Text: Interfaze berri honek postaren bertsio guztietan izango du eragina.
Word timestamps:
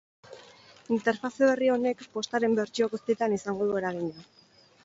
Interfaze 0.97 1.49
berri 1.51 1.69
honek 1.75 2.01
postaren 2.17 2.57
bertsio 2.61 2.91
guztietan 2.97 3.37
izango 3.39 3.73
du 3.73 3.81
eragina. 3.83 4.27